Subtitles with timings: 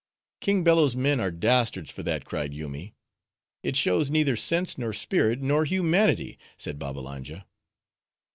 [0.39, 2.95] "King Bello's men are dastards for that," cried Yoomy.
[3.61, 7.45] "It shows neither sense, nor spirit, nor humanity," said Babbalanja.